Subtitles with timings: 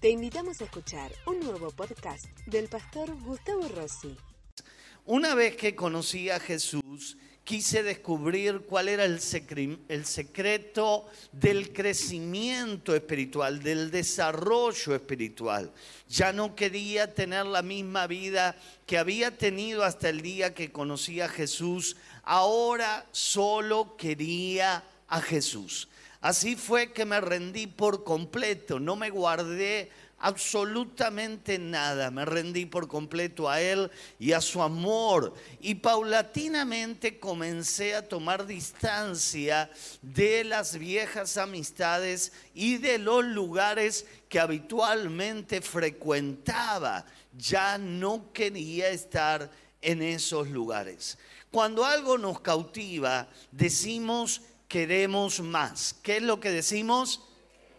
[0.00, 4.16] Te invitamos a escuchar un nuevo podcast del pastor Gustavo Rossi.
[5.04, 13.62] Una vez que conocí a Jesús, quise descubrir cuál era el, secreto del crecimiento espiritual,
[13.62, 15.70] del desarrollo espiritual.
[16.08, 18.56] Ya no quería tener la misma vida
[18.86, 21.98] que había tenido hasta el día que conocí a Jesús.
[22.22, 25.90] Ahora solo quería a Jesús.
[26.20, 32.88] Así fue que me rendí por completo, no me guardé absolutamente nada, me rendí por
[32.88, 39.70] completo a Él y a su amor y paulatinamente comencé a tomar distancia
[40.02, 47.06] de las viejas amistades y de los lugares que habitualmente frecuentaba.
[47.38, 51.16] Ya no quería estar en esos lugares.
[51.50, 55.96] Cuando algo nos cautiva, decimos queremos más.
[56.00, 57.20] ¿Qué es lo que decimos?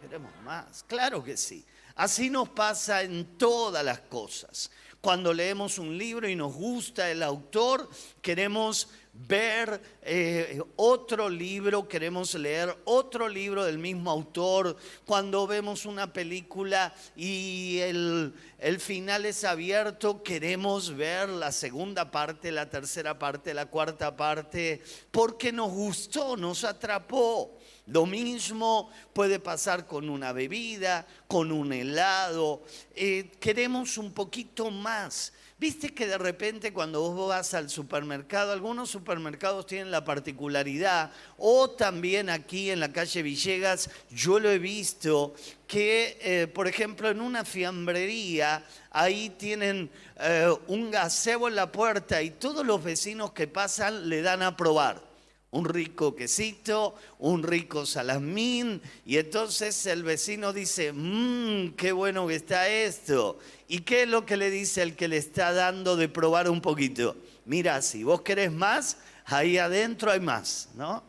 [0.01, 1.65] Queremos más, claro que sí.
[1.95, 4.69] Así nos pasa en todas las cosas.
[5.01, 7.89] Cuando leemos un libro y nos gusta el autor,
[8.21, 14.77] queremos ver eh, otro libro, queremos leer otro libro del mismo autor.
[15.05, 22.51] Cuando vemos una película y el, el final es abierto, queremos ver la segunda parte,
[22.51, 27.57] la tercera parte, la cuarta parte, porque nos gustó, nos atrapó.
[27.87, 32.63] Lo mismo puede pasar con una bebida, con un helado.
[32.95, 35.33] Eh, queremos un poquito más.
[35.57, 41.69] Viste que de repente cuando vos vas al supermercado, algunos supermercados tienen la particularidad, o
[41.69, 45.35] también aquí en la calle Villegas, yo lo he visto,
[45.67, 52.23] que eh, por ejemplo en una fiambrería, ahí tienen eh, un gazebo en la puerta
[52.23, 55.10] y todos los vecinos que pasan le dan a probar
[55.51, 62.35] un rico quesito, un rico salamín, y entonces el vecino dice, mmm, qué bueno que
[62.35, 63.37] está esto.
[63.67, 66.61] ¿Y qué es lo que le dice el que le está dando de probar un
[66.61, 67.17] poquito?
[67.45, 71.03] Mira, si vos querés más, ahí adentro hay más, ¿no?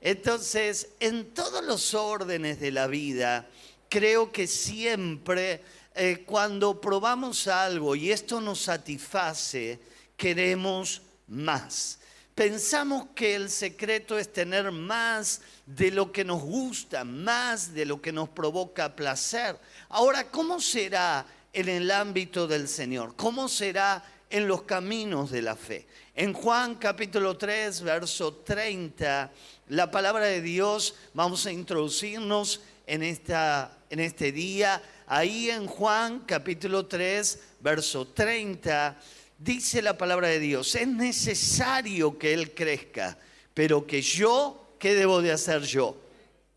[0.00, 3.48] Entonces, en todos los órdenes de la vida,
[3.88, 5.62] creo que siempre
[5.94, 9.80] eh, cuando probamos algo y esto nos satisface,
[10.16, 11.98] queremos más.
[12.38, 18.00] Pensamos que el secreto es tener más de lo que nos gusta, más de lo
[18.00, 19.58] que nos provoca placer.
[19.88, 23.16] Ahora, ¿cómo será en el ámbito del Señor?
[23.16, 25.88] ¿Cómo será en los caminos de la fe?
[26.14, 29.32] En Juan capítulo 3, verso 30,
[29.70, 34.80] la palabra de Dios, vamos a introducirnos en, esta, en este día.
[35.08, 38.96] Ahí en Juan capítulo 3, verso 30
[39.38, 43.18] dice la palabra de Dios, es necesario que Él crezca,
[43.54, 45.96] pero que yo, ¿qué debo de hacer yo?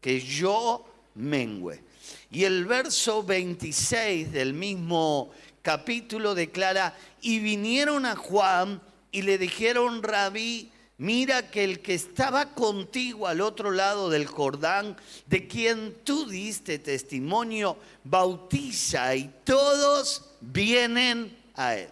[0.01, 1.83] Que yo mengüe.
[2.31, 5.31] Y el verso 26 del mismo
[5.61, 8.81] capítulo declara, y vinieron a Juan
[9.11, 14.95] y le dijeron, rabí, mira que el que estaba contigo al otro lado del Jordán,
[15.27, 21.89] de quien tú diste testimonio, bautiza y todos vienen a él.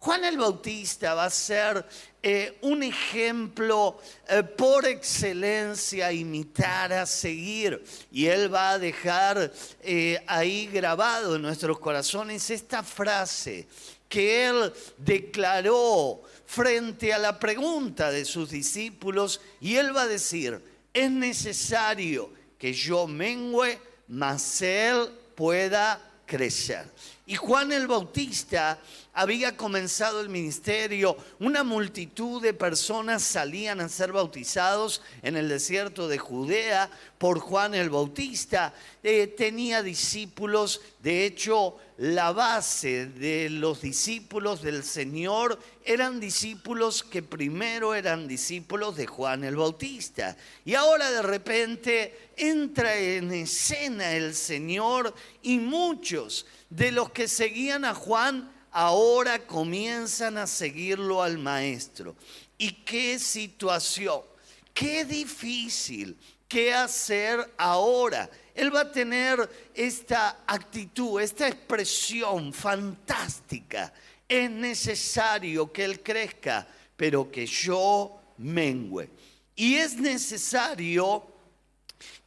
[0.00, 1.86] Juan el Bautista va a ser
[2.22, 7.84] eh, un ejemplo eh, por excelencia a imitar, a seguir.
[8.10, 9.52] Y él va a dejar
[9.82, 13.68] eh, ahí grabado en nuestros corazones esta frase
[14.08, 19.38] que él declaró frente a la pregunta de sus discípulos.
[19.60, 23.78] Y él va a decir, es necesario que yo mengüe,
[24.08, 26.86] mas él pueda crecer.
[27.26, 28.78] Y Juan el Bautista
[29.12, 36.06] había comenzado el ministerio, una multitud de personas salían a ser bautizados en el desierto
[36.06, 36.88] de Judea
[37.18, 38.72] por Juan el Bautista.
[39.02, 47.22] Eh, tenía discípulos, de hecho la base de los discípulos del Señor eran discípulos que
[47.22, 50.34] primero eran discípulos de Juan el Bautista.
[50.64, 57.84] Y ahora de repente entra en escena el Señor y muchos de los que seguían
[57.84, 62.16] a Juan ahora comienzan a seguirlo al maestro.
[62.56, 64.22] ¿Y qué situación?
[64.72, 66.16] Qué difícil.
[66.48, 68.30] ¿Qué hacer ahora?
[68.54, 73.92] Él va a tener esta actitud, esta expresión fantástica.
[74.28, 76.66] Es necesario que Él crezca,
[76.96, 79.08] pero que yo mengüe.
[79.56, 81.26] Y es necesario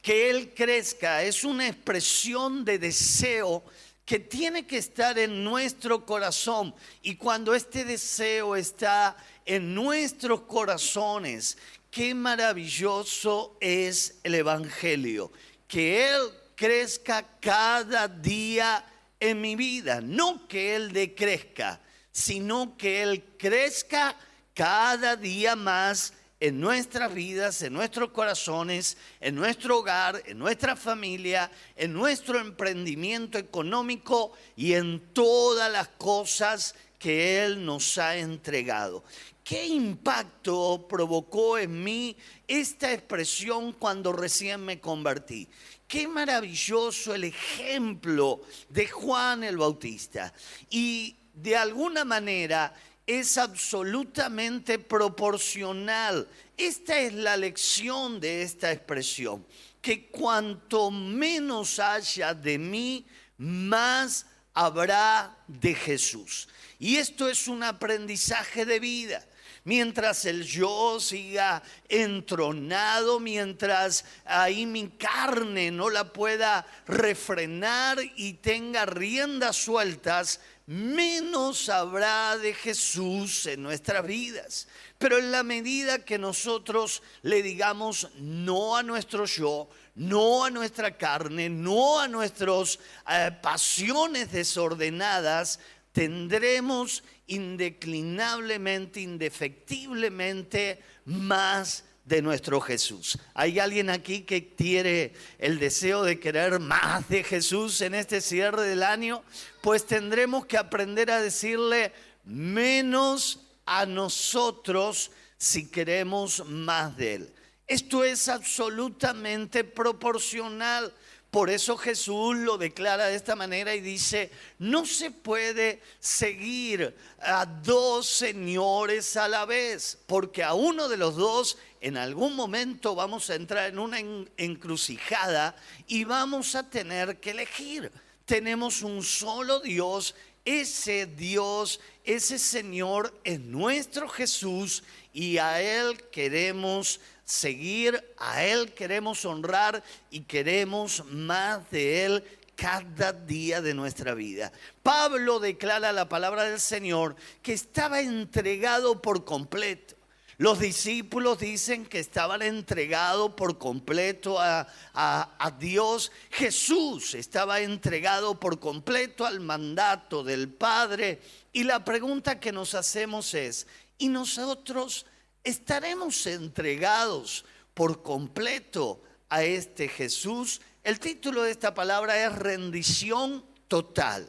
[0.02, 1.22] que Él crezca.
[1.22, 3.64] Es una expresión de deseo
[4.04, 6.74] que tiene que estar en nuestro corazón.
[7.02, 9.16] Y cuando este deseo está
[9.46, 11.56] en nuestros corazones,
[11.90, 15.32] qué maravilloso es el Evangelio.
[15.66, 18.84] Que Él crezca cada día
[19.20, 20.00] en mi vida.
[20.00, 21.80] No que Él decrezca,
[22.12, 24.16] sino que Él crezca
[24.54, 31.50] cada día más en nuestras vidas, en nuestros corazones, en nuestro hogar, en nuestra familia,
[31.74, 39.04] en nuestro emprendimiento económico y en todas las cosas que Él nos ha entregado.
[39.44, 42.16] ¿Qué impacto provocó en mí
[42.48, 45.46] esta expresión cuando recién me convertí?
[45.86, 50.32] Qué maravilloso el ejemplo de Juan el Bautista.
[50.70, 52.72] Y de alguna manera
[53.06, 56.26] es absolutamente proporcional.
[56.56, 59.44] Esta es la lección de esta expresión,
[59.82, 63.04] que cuanto menos haya de mí,
[63.36, 64.24] más
[64.54, 66.48] habrá de Jesús.
[66.78, 69.26] Y esto es un aprendizaje de vida
[69.64, 78.86] mientras el yo siga entronado, mientras ahí mi carne no la pueda refrenar y tenga
[78.86, 84.68] riendas sueltas, menos habrá de Jesús en nuestras vidas.
[84.98, 90.96] Pero en la medida que nosotros le digamos no a nuestro yo, no a nuestra
[90.96, 92.78] carne, no a nuestras
[93.08, 95.60] eh, pasiones desordenadas,
[95.94, 103.16] tendremos indeclinablemente, indefectiblemente más de nuestro Jesús.
[103.32, 108.62] ¿Hay alguien aquí que tiene el deseo de querer más de Jesús en este cierre
[108.62, 109.22] del año?
[109.62, 111.92] Pues tendremos que aprender a decirle
[112.24, 117.34] menos a nosotros si queremos más de Él.
[117.68, 120.92] Esto es absolutamente proporcional.
[121.34, 127.44] Por eso Jesús lo declara de esta manera y dice, no se puede seguir a
[127.44, 133.30] dos señores a la vez, porque a uno de los dos en algún momento vamos
[133.30, 133.98] a entrar en una
[134.36, 135.56] encrucijada
[135.88, 137.90] y vamos a tener que elegir.
[138.26, 140.14] Tenemos un solo Dios,
[140.44, 149.24] ese Dios, ese Señor es nuestro Jesús y a Él queremos seguir, a Él queremos
[149.24, 152.24] honrar y queremos más de Él
[152.56, 154.52] cada día de nuestra vida.
[154.82, 159.96] Pablo declara la palabra del Señor que estaba entregado por completo.
[160.36, 166.10] Los discípulos dicen que estaban entregados por completo a, a, Dios.
[166.30, 171.20] Jesús estaba entregado por completo al mandato del Padre.
[171.52, 175.06] Y la pregunta que nos hacemos es, ¿y nosotros
[175.44, 177.44] estaremos entregados
[177.74, 180.60] por completo a este Jesús.
[180.82, 184.28] El título de esta palabra es rendición total.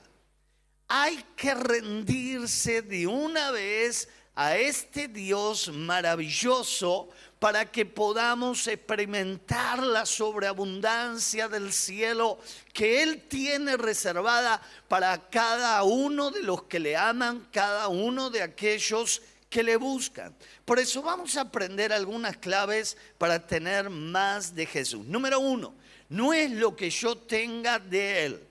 [0.88, 7.10] Hay que rendirse de una vez a este Dios maravilloso
[7.40, 12.40] para que podamos experimentar la sobreabundancia del cielo
[12.74, 18.42] que Él tiene reservada para cada uno de los que le aman, cada uno de
[18.42, 20.36] aquellos que le buscan.
[20.66, 25.06] Por eso vamos a aprender algunas claves para tener más de Jesús.
[25.06, 25.74] Número uno,
[26.10, 28.48] no es lo que yo tenga de Él.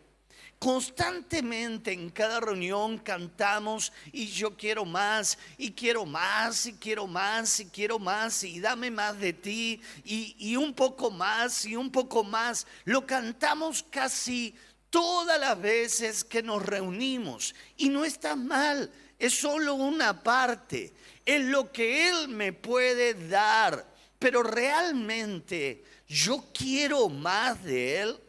[0.58, 7.61] Constantemente en cada reunión cantamos y yo quiero más y quiero más y quiero más
[7.61, 11.90] y quiero más y dame más de ti y, y un poco más y un
[11.90, 12.67] poco más.
[12.85, 14.55] Lo cantamos casi
[14.88, 20.92] todas las veces que nos reunimos y no está mal es solo una parte,
[21.25, 23.87] es lo que Él me puede dar,
[24.18, 28.21] pero realmente yo quiero más de Él.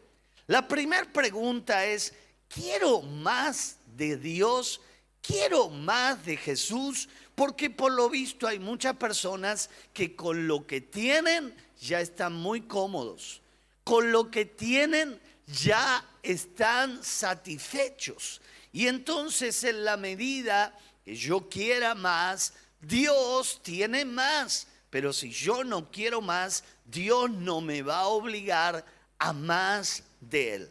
[0.46, 2.14] La primera pregunta es,
[2.48, 4.80] ¿quiero más de Dios?
[5.20, 7.08] ¿Quiero más de Jesús?
[7.34, 12.62] Porque por lo visto hay muchas personas que con lo que tienen ya están muy
[12.62, 13.42] cómodos.
[13.84, 18.40] Con lo que tienen ya están satisfechos.
[18.72, 24.66] Y entonces en la medida que yo quiera más, Dios tiene más.
[24.90, 28.84] Pero si yo no quiero más, Dios no me va a obligar
[29.18, 30.68] a más de Él.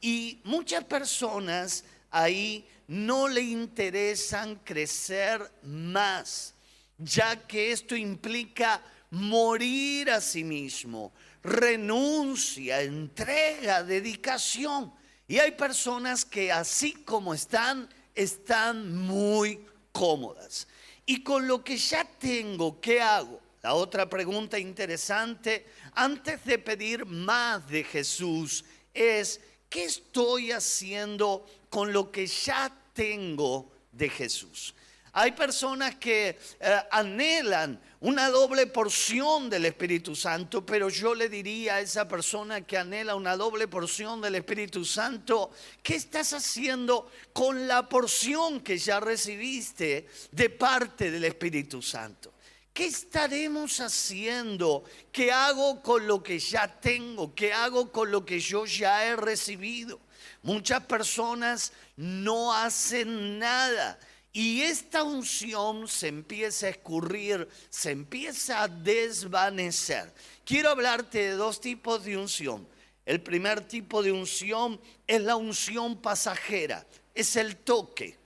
[0.00, 6.54] Y muchas personas ahí no le interesan crecer más,
[6.98, 11.12] ya que esto implica morir a sí mismo,
[11.46, 14.92] renuncia, entrega, dedicación.
[15.28, 19.60] Y hay personas que así como están, están muy
[19.92, 20.66] cómodas.
[21.04, 23.40] Y con lo que ya tengo, ¿qué hago?
[23.62, 31.92] La otra pregunta interesante, antes de pedir más de Jesús, es, ¿qué estoy haciendo con
[31.92, 34.74] lo que ya tengo de Jesús?
[35.18, 41.76] Hay personas que eh, anhelan una doble porción del Espíritu Santo, pero yo le diría
[41.76, 47.66] a esa persona que anhela una doble porción del Espíritu Santo, ¿qué estás haciendo con
[47.66, 52.34] la porción que ya recibiste de parte del Espíritu Santo?
[52.74, 54.84] ¿Qué estaremos haciendo?
[55.10, 57.34] ¿Qué hago con lo que ya tengo?
[57.34, 59.98] ¿Qué hago con lo que yo ya he recibido?
[60.42, 63.98] Muchas personas no hacen nada
[64.36, 70.12] y esta unción se empieza a escurrir, se empieza a desvanecer.
[70.44, 72.68] Quiero hablarte de dos tipos de unción.
[73.06, 78.18] El primer tipo de unción es la unción pasajera, es el toque.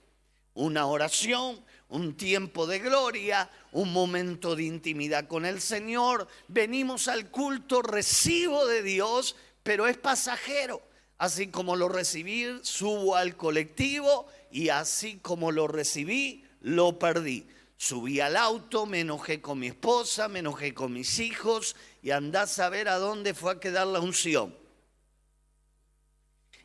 [0.53, 6.27] Una oración, un tiempo de gloria, un momento de intimidad con el Señor.
[6.49, 10.81] Venimos al culto, recibo de Dios, pero es pasajero.
[11.17, 17.47] Así como lo recibí, subo al colectivo y así como lo recibí, lo perdí.
[17.77, 22.59] Subí al auto, me enojé con mi esposa, me enojé con mis hijos y andás
[22.59, 24.55] a ver a dónde fue a quedar la unción.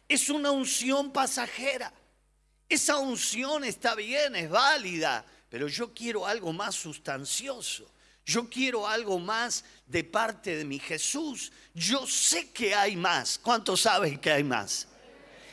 [0.08, 1.92] Es una unción pasajera.
[2.68, 7.90] Esa unción está bien, es válida, pero yo quiero algo más sustancioso.
[8.26, 11.52] Yo quiero algo más de parte de mi Jesús.
[11.72, 13.38] Yo sé que hay más.
[13.38, 14.88] ¿Cuántos saben que hay más?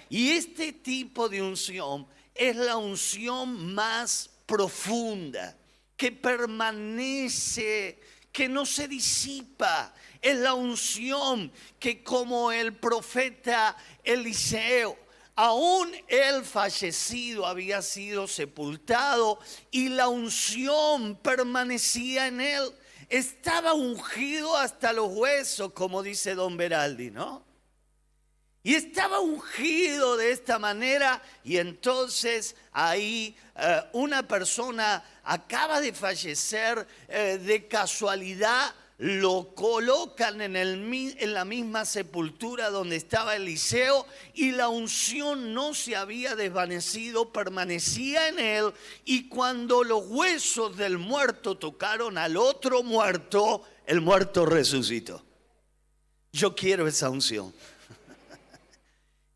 [0.09, 5.57] Y este tipo de unción es la unción más profunda,
[5.95, 7.99] que permanece,
[8.31, 9.93] que no se disipa.
[10.21, 14.97] Es la unción que como el profeta Eliseo,
[15.35, 19.39] aún él fallecido había sido sepultado
[19.71, 22.71] y la unción permanecía en él.
[23.09, 27.43] Estaba ungido hasta los huesos, como dice don Beraldi, ¿no?
[28.65, 36.87] Y estaba ungido de esta manera y entonces ahí eh, una persona acaba de fallecer
[37.09, 44.51] eh, de casualidad, lo colocan en, el, en la misma sepultura donde estaba Eliseo y
[44.51, 51.57] la unción no se había desvanecido, permanecía en él y cuando los huesos del muerto
[51.57, 55.21] tocaron al otro muerto, el muerto resucitó.
[56.31, 57.53] Yo quiero esa unción.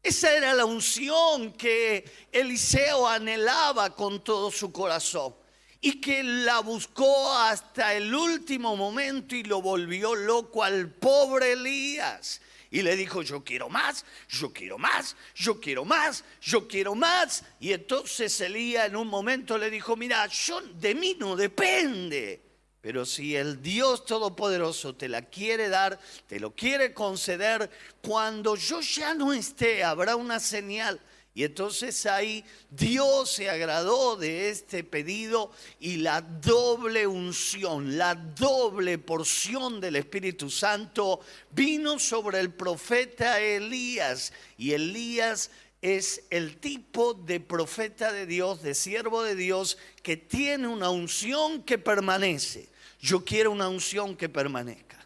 [0.08, 5.36] Esa era la unción que Eliseo anhelaba con todo su corazón
[5.82, 12.40] y que la buscó hasta el último momento y lo volvió loco al pobre Elías.
[12.72, 17.44] Y le dijo, yo quiero más, yo quiero más, yo quiero más, yo quiero más.
[17.60, 22.47] Y entonces Elías en un momento le dijo, mira, yo, de mí no depende.
[22.88, 27.70] Pero si el Dios Todopoderoso te la quiere dar, te lo quiere conceder,
[28.02, 30.98] cuando yo ya no esté, habrá una señal.
[31.36, 35.52] Y entonces ahí Dios se agradó de este pedido
[35.82, 41.20] y la doble unción, la doble porción del Espíritu Santo
[41.52, 44.32] vino sobre el profeta Elías.
[44.58, 45.52] Y Elías
[45.82, 51.64] es el tipo de profeta de Dios, de siervo de Dios, que tiene una unción
[51.64, 52.70] que permanece.
[53.00, 54.98] Yo quiero una unción que permanezca.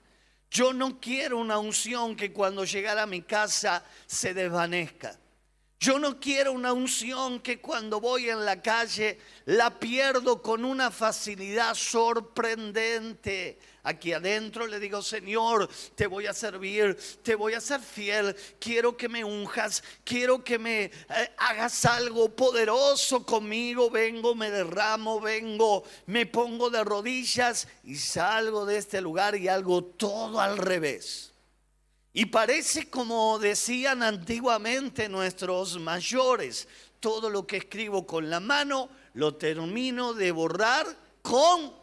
[0.49, 5.17] Yo no quiero una unción que cuando llegara a mi casa se desvanezca.
[5.79, 10.91] Yo no quiero una unción que cuando voy en la calle la pierdo con una
[10.91, 13.57] facilidad sorprendente.
[13.83, 18.95] Aquí adentro le digo, Señor, te voy a servir, te voy a ser fiel, quiero
[18.95, 20.91] que me unjas, quiero que me eh,
[21.37, 28.77] hagas algo poderoso conmigo, vengo, me derramo, vengo, me pongo de rodillas y salgo de
[28.77, 31.33] este lugar y algo todo al revés.
[32.13, 36.67] Y parece como decían antiguamente nuestros mayores,
[36.99, 40.85] todo lo que escribo con la mano lo termino de borrar
[41.23, 41.80] con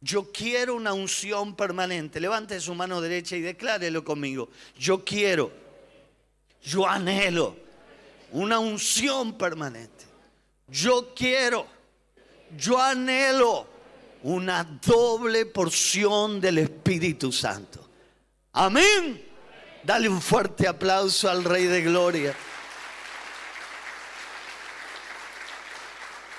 [0.00, 2.20] yo quiero una unción permanente.
[2.20, 4.48] Levante su mano derecha y declárelo conmigo.
[4.78, 5.50] Yo quiero,
[6.62, 7.56] yo anhelo
[8.32, 10.04] una unción permanente.
[10.68, 11.66] Yo quiero,
[12.56, 13.66] yo anhelo
[14.22, 17.88] una doble porción del Espíritu Santo.
[18.52, 19.22] Amén.
[19.82, 22.34] Dale un fuerte aplauso al Rey de Gloria.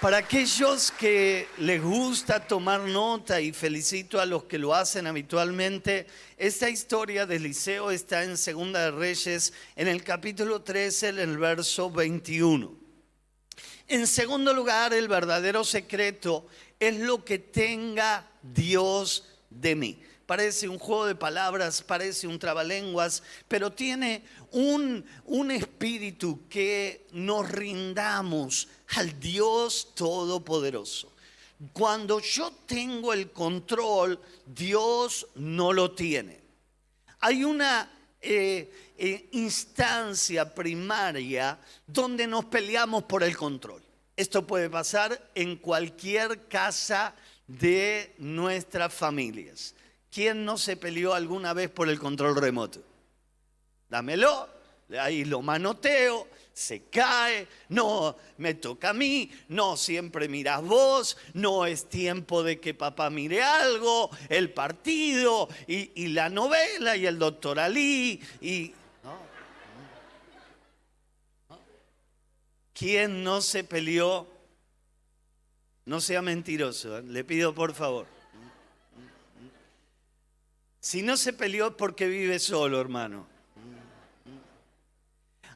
[0.01, 6.06] Para aquellos que les gusta tomar nota y felicito a los que lo hacen habitualmente,
[6.38, 11.39] esta historia de Eliseo está en Segunda de Reyes, en el capítulo 13, en el
[11.39, 12.77] verso 21.
[13.88, 16.46] En segundo lugar, el verdadero secreto
[16.80, 20.00] es lo que tenga Dios de mí.
[20.28, 27.50] Parece un juego de palabras, parece un trabalenguas, pero tiene un, un espíritu que nos
[27.50, 31.12] rindamos al Dios Todopoderoso.
[31.74, 36.40] Cuando yo tengo el control, Dios no lo tiene.
[37.22, 37.90] Hay una
[38.22, 43.82] eh, eh, instancia primaria donde nos peleamos por el control.
[44.16, 47.16] Esto puede pasar en cualquier casa
[47.48, 49.74] de nuestras familias.
[50.12, 52.82] ¿Quién no se peleó alguna vez por el control remoto?
[53.90, 54.50] Dámelo,
[55.00, 61.66] ahí lo manoteo, se cae, no me toca a mí, no siempre miras vos, no
[61.66, 67.60] es tiempo de que papá mire algo, el partido y, la novela y el doctor
[67.60, 68.74] Ali y...
[72.74, 74.28] ¿Quién no se peleó?
[75.86, 77.04] No sea mentiroso, ¿eh?
[77.04, 78.17] le pido por favor.
[80.88, 83.27] Si no se peleó es porque vive solo, hermano.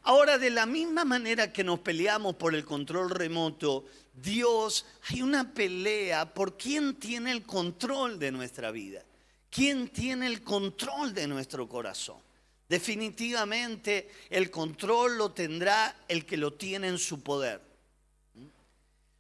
[0.01, 5.53] Ahora, de la misma manera que nos peleamos por el control remoto, Dios, hay una
[5.53, 9.05] pelea por quién tiene el control de nuestra vida,
[9.49, 12.17] quién tiene el control de nuestro corazón.
[12.67, 17.61] Definitivamente el control lo tendrá el que lo tiene en su poder.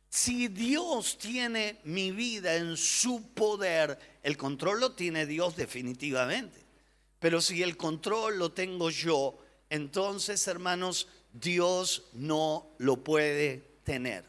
[0.09, 6.59] Si Dios tiene mi vida en su poder, el control lo tiene Dios definitivamente.
[7.19, 9.37] Pero si el control lo tengo yo,
[9.69, 14.25] entonces, hermanos, Dios no lo puede tener.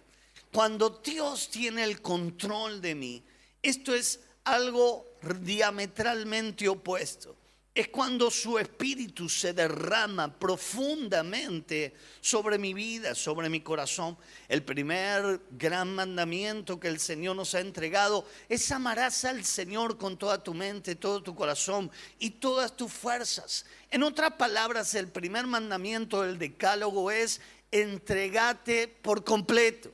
[0.53, 3.23] Cuando Dios tiene el control de mí,
[3.63, 5.07] esto es algo
[5.41, 7.37] diametralmente opuesto
[7.75, 14.19] es cuando su espíritu se derrama profundamente sobre mi vida, sobre mi corazón.
[14.47, 20.19] El primer gran mandamiento que el Señor nos ha entregado es amarás al Señor con
[20.19, 23.65] toda tu mente, todo tu corazón y todas tus fuerzas.
[23.91, 29.91] En otras palabras, el primer mandamiento del decálogo es entregate por completo.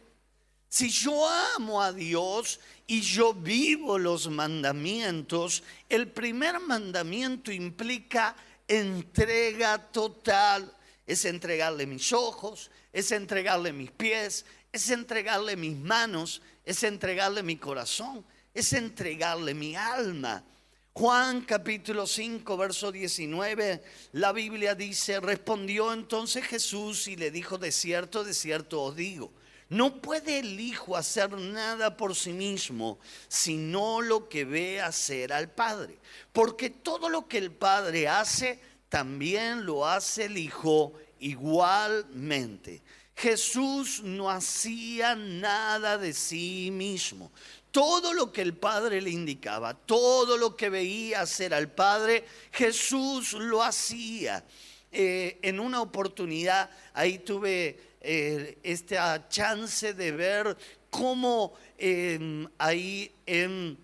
[0.68, 9.78] Si yo amo a Dios y yo vivo los mandamientos, el primer mandamiento implica entrega
[9.78, 10.70] total.
[11.06, 17.56] Es entregarle mis ojos, es entregarle mis pies, es entregarle mis manos, es entregarle mi
[17.56, 20.44] corazón, es entregarle mi alma.
[20.92, 27.72] Juan capítulo 5, verso 19, la Biblia dice, respondió entonces Jesús y le dijo, de
[27.72, 29.32] cierto, de cierto os digo
[29.68, 35.50] no puede el Hijo hacer nada por sí mismo, sino lo que ve hacer al
[35.50, 35.98] Padre.
[36.32, 42.82] Porque todo lo que el Padre hace, también lo hace el Hijo igualmente.
[43.14, 47.30] Jesús no hacía nada de sí mismo.
[47.70, 53.34] Todo lo que el Padre le indicaba, todo lo que veía hacer al Padre, Jesús
[53.34, 54.44] lo hacía.
[54.90, 60.56] Eh, en una oportunidad, ahí tuve eh, esta chance de ver
[60.90, 63.78] cómo em, ahí en,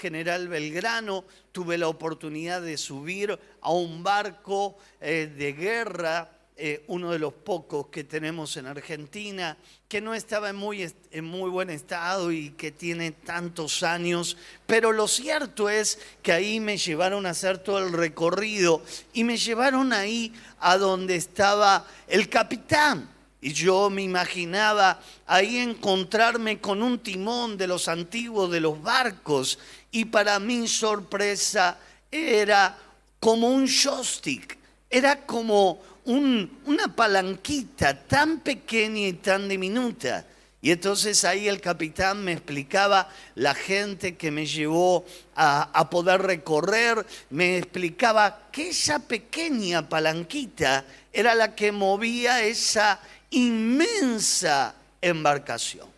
[0.00, 7.12] General Belgrano tuve la oportunidad de subir a un barco eh, de guerra, eh, uno
[7.12, 11.68] de los pocos que tenemos en Argentina, que no estaba en muy, en muy buen
[11.68, 17.30] estado y que tiene tantos años, pero lo cierto es que ahí me llevaron a
[17.30, 18.80] hacer todo el recorrido
[19.12, 23.14] y me llevaron ahí a donde estaba el capitán
[23.46, 29.60] y yo me imaginaba ahí encontrarme con un timón de los antiguos de los barcos
[29.92, 31.78] y para mi sorpresa
[32.10, 32.76] era
[33.20, 34.58] como un joystick,
[34.90, 40.26] era como una palanquita tan pequeña y tan diminuta.
[40.60, 45.04] Y entonces ahí el capitán me explicaba la gente que me llevó
[45.36, 52.98] a, a, poder recorrer, me explicaba que esa pequeña palanquita era la que movía esa
[53.30, 55.88] inmensa embarcación.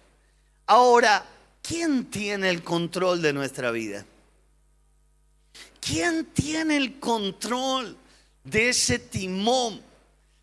[0.66, 1.24] Ahora,
[1.62, 4.04] ¿quién tiene el control de nuestra vida?
[5.80, 7.96] ¿Quién tiene el control
[8.44, 9.80] de ese timón?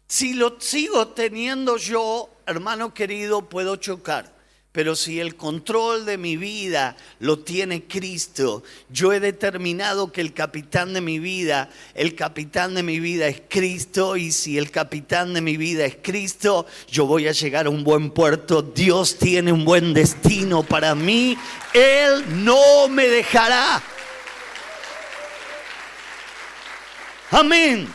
[0.07, 4.34] Si lo sigo teniendo yo, hermano querido, puedo chocar.
[4.75, 10.33] Pero si el control de mi vida lo tiene Cristo, yo he determinado que el
[10.33, 15.33] capitán de mi vida, el capitán de mi vida es Cristo y si el capitán
[15.33, 18.61] de mi vida es Cristo, yo voy a llegar a un buen puerto.
[18.61, 21.37] Dios tiene un buen destino para mí.
[21.73, 23.81] Él no me dejará.
[27.31, 27.87] Amén.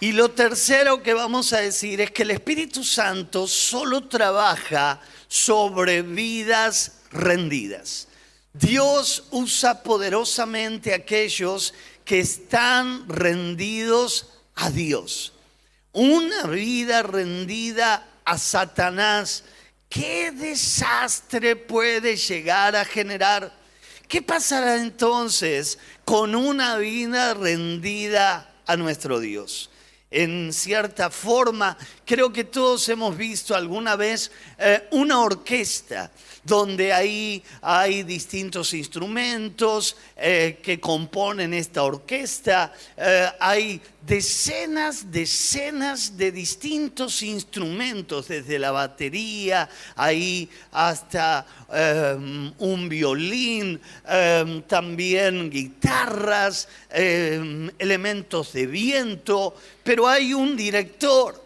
[0.00, 6.00] Y lo tercero que vamos a decir es que el Espíritu Santo solo trabaja sobre
[6.00, 8.08] vidas rendidas.
[8.54, 15.34] Dios usa poderosamente a aquellos que están rendidos a Dios.
[15.92, 19.44] Una vida rendida a Satanás,
[19.90, 23.52] ¿qué desastre puede llegar a generar?
[24.08, 29.70] ¿Qué pasará entonces con una vida rendida a nuestro Dios?
[30.12, 36.10] En cierta forma, creo que todos hemos visto alguna vez eh, una orquesta
[36.42, 42.72] donde ahí hay distintos instrumentos eh, que componen esta orquesta.
[42.96, 51.46] Eh, hay decenas, decenas de distintos instrumentos, desde la batería, ahí hasta
[52.58, 53.80] un violín,
[54.66, 61.40] también guitarras, em, elementos de viento, pero hay un director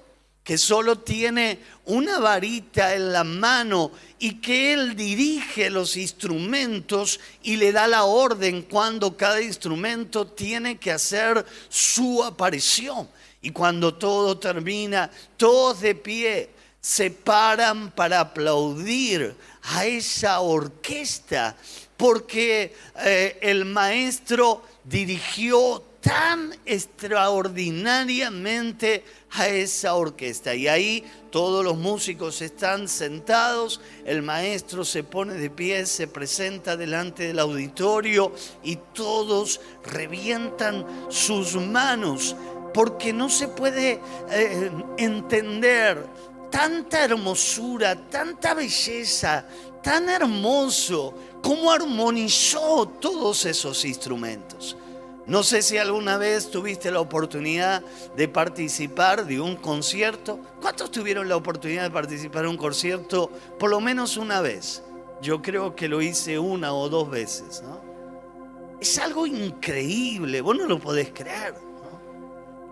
[0.45, 7.57] que solo tiene una varita en la mano y que él dirige los instrumentos y
[7.57, 13.09] le da la orden cuando cada instrumento tiene que hacer su aparición.
[13.41, 21.57] Y cuando todo termina, todos de pie se paran para aplaudir a esa orquesta
[21.97, 30.55] porque eh, el maestro dirigió tan extraordinariamente a esa orquesta.
[30.55, 36.77] Y ahí todos los músicos están sentados, el maestro se pone de pie, se presenta
[36.77, 42.37] delante del auditorio y todos revientan sus manos
[42.75, 43.99] porque no se puede
[44.31, 46.07] eh, entender
[46.51, 49.47] tanta hermosura, tanta belleza,
[49.83, 54.77] tan hermoso, cómo armonizó todos esos instrumentos.
[55.27, 57.83] No sé si alguna vez tuviste la oportunidad
[58.15, 60.39] de participar de un concierto.
[60.61, 64.83] ¿Cuántos tuvieron la oportunidad de participar en un concierto por lo menos una vez?
[65.23, 67.63] Yo creo que lo hice una o dos veces.
[68.81, 71.55] Es algo increíble, vos no lo podés creer.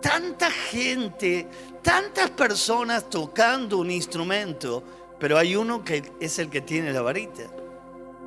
[0.03, 1.49] Tanta gente,
[1.81, 4.83] tantas personas tocando un instrumento,
[5.19, 7.62] pero hay uno que es el que tiene la varita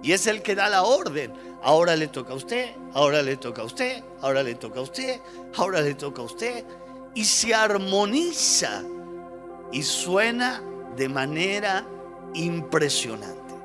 [0.05, 1.33] y es el que da la orden.
[1.63, 5.19] Ahora le toca a usted, ahora le toca a usted, ahora le toca a usted,
[5.55, 6.63] ahora le toca a usted.
[7.15, 8.83] Y se armoniza
[9.71, 10.61] y suena
[10.95, 11.87] de manera
[12.35, 13.55] impresionante.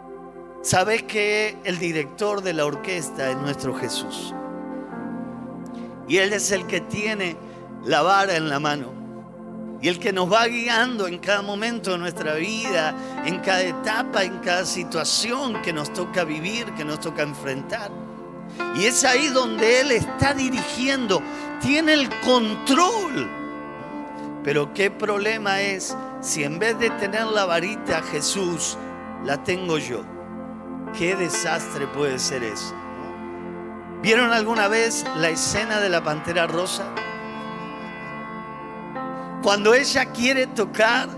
[0.63, 4.33] ¿Sabes que el director de la orquesta es nuestro Jesús?
[6.09, 7.37] Y Él es el que tiene
[7.85, 9.00] la vara en la mano
[9.83, 14.25] y el que nos va guiando en cada momento de nuestra vida, en cada etapa,
[14.25, 17.91] en cada situación que nos toca vivir, que nos toca enfrentar.
[18.77, 21.23] Y es ahí donde Él está dirigiendo,
[21.61, 23.31] tiene el control.
[24.45, 28.77] Pero qué problema es si en vez de tener la varita Jesús,
[29.25, 30.05] la tengo yo.
[30.99, 32.75] Qué desastre puede ser eso.
[34.03, 36.85] ¿Vieron alguna vez la escena de la Pantera Rosa?
[39.43, 41.09] Cuando ella quiere tocar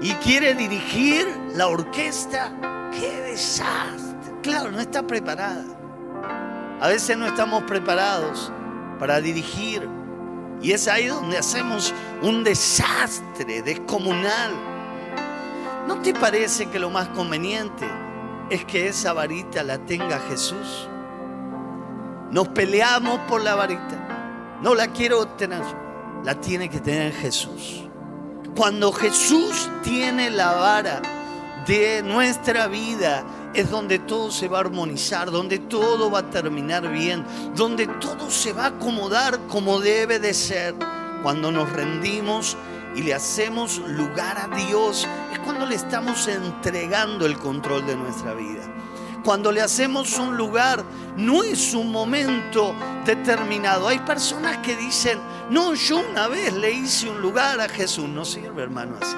[0.00, 2.50] y quiere dirigir la orquesta,
[2.90, 4.32] qué desastre.
[4.42, 5.64] Claro, no está preparada.
[6.80, 8.50] A veces no estamos preparados
[8.98, 9.86] para dirigir
[10.62, 14.52] y es ahí donde hacemos un desastre descomunal.
[15.86, 17.86] ¿No te parece que lo más conveniente
[18.48, 20.88] es que esa varita la tenga Jesús?
[22.30, 24.58] Nos peleamos por la varita.
[24.62, 25.62] No la quiero obtener
[26.24, 27.84] la tiene que tener Jesús.
[28.56, 31.02] Cuando Jesús tiene la vara
[31.66, 36.90] de nuestra vida, es donde todo se va a armonizar, donde todo va a terminar
[36.90, 40.74] bien, donde todo se va a acomodar como debe de ser.
[41.22, 42.56] Cuando nos rendimos
[42.94, 48.34] y le hacemos lugar a Dios, es cuando le estamos entregando el control de nuestra
[48.34, 48.77] vida.
[49.28, 50.82] Cuando le hacemos un lugar,
[51.18, 53.86] no es un momento determinado.
[53.86, 55.18] Hay personas que dicen,
[55.50, 58.08] no, yo una vez le hice un lugar a Jesús.
[58.08, 59.14] No sirve, hermano, así.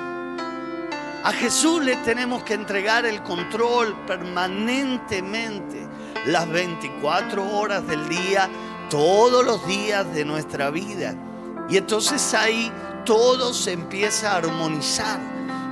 [1.22, 5.86] A Jesús le tenemos que entregar el control permanentemente,
[6.26, 8.50] las 24 horas del día,
[8.90, 11.14] todos los días de nuestra vida.
[11.68, 12.72] Y entonces ahí
[13.04, 15.20] todo se empieza a armonizar,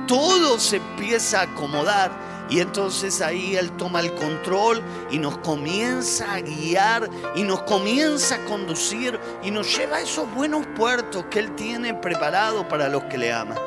[0.07, 4.81] todo se empieza a acomodar y entonces ahí Él toma el control
[5.11, 10.33] y nos comienza a guiar y nos comienza a conducir y nos lleva a esos
[10.33, 13.57] buenos puertos que Él tiene preparado para los que le aman.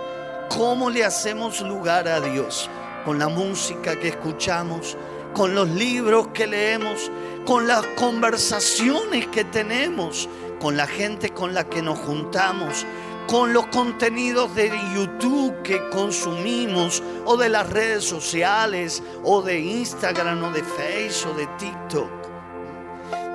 [0.49, 2.69] ¿Cómo le hacemos lugar a Dios?
[3.05, 4.97] Con la música que escuchamos,
[5.33, 7.11] con los libros que leemos,
[7.47, 10.29] con las conversaciones que tenemos,
[10.61, 12.87] con la gente con la que nos juntamos,
[13.27, 20.45] con los contenidos de YouTube que consumimos o de las redes sociales o de Instagram
[20.45, 22.11] o de Facebook o de TikTok.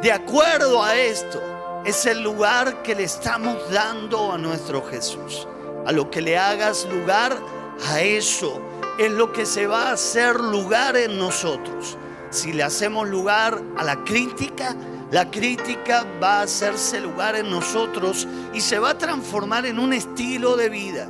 [0.01, 1.41] De acuerdo a esto,
[1.85, 5.47] es el lugar que le estamos dando a nuestro Jesús.
[5.85, 7.37] A lo que le hagas lugar,
[7.89, 8.61] a eso
[8.99, 11.97] es lo que se va a hacer lugar en nosotros.
[12.29, 14.75] Si le hacemos lugar a la crítica,
[15.11, 19.93] la crítica va a hacerse lugar en nosotros y se va a transformar en un
[19.93, 21.09] estilo de vida.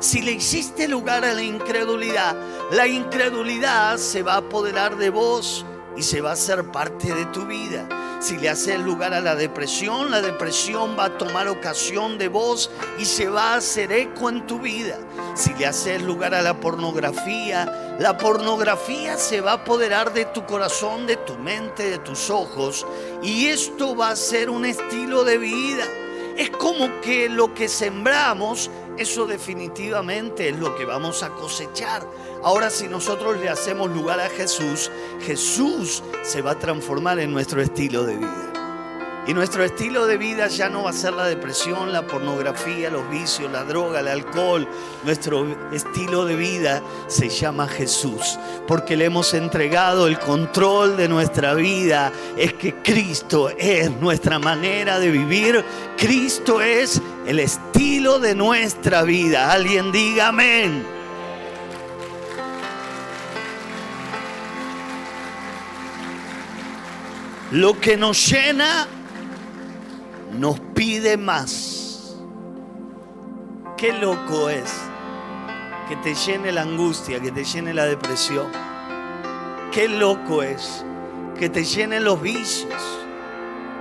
[0.00, 2.36] Si le hiciste lugar a la incredulidad,
[2.72, 5.64] la incredulidad se va a apoderar de vos
[5.96, 7.88] y se va a hacer parte de tu vida.
[8.20, 12.70] Si le haces lugar a la depresión, la depresión va a tomar ocasión de vos
[12.98, 14.98] y se va a hacer eco en tu vida.
[15.34, 20.44] Si le haces lugar a la pornografía, la pornografía se va a apoderar de tu
[20.44, 22.84] corazón, de tu mente, de tus ojos
[23.22, 25.84] y esto va a ser un estilo de vida.
[26.36, 32.04] Es como que lo que sembramos, eso definitivamente es lo que vamos a cosechar.
[32.42, 37.62] Ahora si nosotros le hacemos lugar a Jesús, Jesús se va a transformar en nuestro
[37.62, 38.53] estilo de vida.
[39.26, 43.08] Y nuestro estilo de vida ya no va a ser la depresión, la pornografía, los
[43.08, 44.68] vicios, la droga, el alcohol.
[45.02, 51.54] Nuestro estilo de vida se llama Jesús, porque le hemos entregado el control de nuestra
[51.54, 52.12] vida.
[52.36, 55.64] Es que Cristo es nuestra manera de vivir.
[55.96, 59.50] Cristo es el estilo de nuestra vida.
[59.50, 60.84] Alguien diga amén.
[67.52, 68.86] Lo que nos llena
[70.38, 72.16] nos pide más.
[73.76, 74.72] Qué loco es
[75.88, 78.50] que te llene la angustia, que te llene la depresión.
[79.72, 80.84] Qué loco es
[81.38, 82.82] que te llenen los vicios.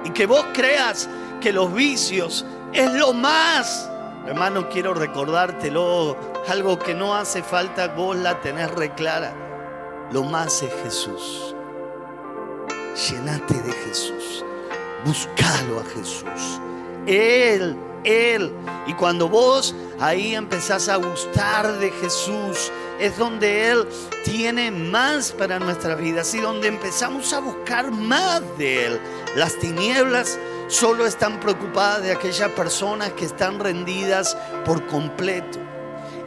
[0.04, 3.90] Y que vos creas que los vicios es lo más.
[4.26, 9.34] Hermano, quiero recordártelo, algo que no hace falta vos la tenés reclara.
[10.12, 11.56] Lo más es Jesús.
[13.10, 14.44] Llenate de Jesús.
[15.06, 16.60] Buscalo a Jesús.
[17.06, 18.54] Él, Él.
[18.88, 23.88] Y cuando vos ahí empezás a gustar de Jesús, es donde Él
[24.24, 29.00] tiene más para nuestras vidas y donde empezamos a buscar más de Él.
[29.36, 35.60] Las tinieblas solo están preocupadas de aquellas personas que están rendidas por completo.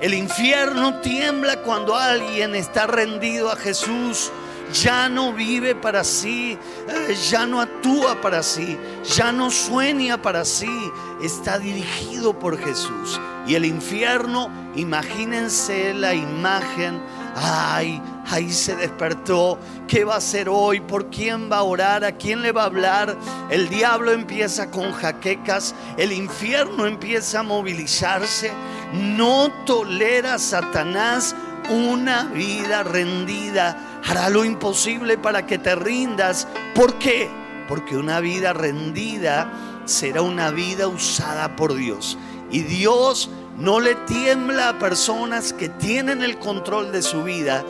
[0.00, 4.30] El infierno tiembla cuando alguien está rendido a Jesús
[4.72, 8.78] ya no vive para sí, eh, ya no actúa para sí,
[9.14, 10.90] ya no sueña para sí,
[11.22, 13.20] está dirigido por Jesús.
[13.46, 17.00] Y el infierno, imagínense la imagen,
[17.36, 20.80] ay, ahí se despertó, ¿qué va a hacer hoy?
[20.80, 22.04] ¿Por quién va a orar?
[22.04, 23.16] ¿A quién le va a hablar?
[23.50, 28.50] El diablo empieza con jaquecas, el infierno empieza a movilizarse,
[28.92, 31.36] no tolera Satanás
[31.68, 33.76] una vida rendida
[34.06, 36.46] hará lo imposible para que te rindas.
[36.74, 37.28] ¿Por qué?
[37.68, 39.52] Porque una vida rendida
[39.84, 42.16] será una vida usada por Dios.
[42.50, 47.64] Y Dios no le tiembla a personas que tienen el control de su vida.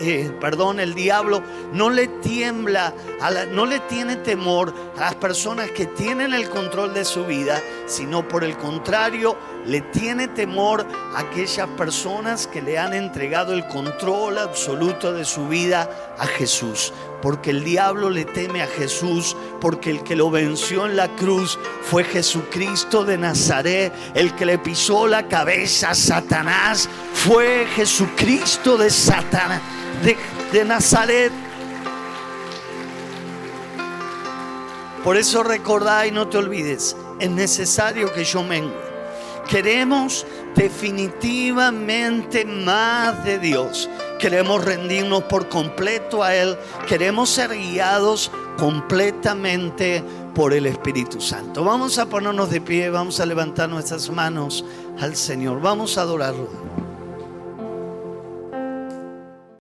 [0.00, 5.70] Eh, perdón, el diablo no le tiembla, a no le tiene temor a las personas
[5.70, 9.36] que tienen el control de su vida, sino por el contrario,
[9.66, 15.48] le tiene temor a aquellas personas que le han entregado el control absoluto de su
[15.48, 15.88] vida
[16.18, 16.92] a Jesús.
[17.20, 21.58] Porque el diablo le teme a Jesús, porque el que lo venció en la cruz
[21.82, 28.90] fue Jesucristo de Nazaret, el que le pisó la cabeza a Satanás fue Jesucristo de
[28.90, 29.60] Satanás,
[30.52, 31.32] de, Nazaret.
[35.04, 38.88] Por eso recordá y no te olvides, es necesario que yo mengue
[39.48, 43.88] Queremos definitivamente más de Dios.
[44.18, 46.58] Queremos rendirnos por completo a Él.
[46.86, 50.04] Queremos ser guiados completamente
[50.34, 51.64] por el Espíritu Santo.
[51.64, 54.66] Vamos a ponernos de pie, vamos a levantar nuestras manos
[55.00, 55.62] al Señor.
[55.62, 56.77] Vamos a adorarlo.